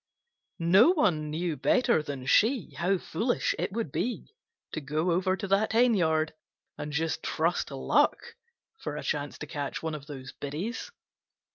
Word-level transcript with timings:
No 0.57 0.89
one 0.89 1.29
knew 1.29 1.55
better 1.55 2.01
than 2.01 2.25
she 2.25 2.73
how 2.73 2.97
foolish 2.97 3.53
it 3.59 3.71
would 3.71 3.91
be 3.91 4.33
to 4.71 4.81
go 4.81 5.11
over 5.11 5.37
to 5.37 5.47
that 5.49 5.73
henyard 5.73 6.33
and 6.75 6.91
just 6.91 7.21
trust 7.21 7.67
to 7.67 7.75
luck 7.75 8.33
for 8.79 8.97
a 8.97 9.03
chance 9.03 9.37
to 9.37 9.45
catch 9.45 9.83
one 9.83 9.93
of 9.93 10.07
those 10.07 10.31
biddies. 10.31 10.89